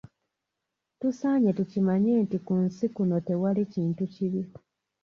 Tusaanye 0.99 1.49
tukimanye 1.57 2.13
nti 2.25 2.37
ku 2.45 2.53
nsi 2.65 2.85
kuno 2.95 3.15
tewali 3.27 3.61
kintu 3.73 4.03
kibi. 4.13 4.41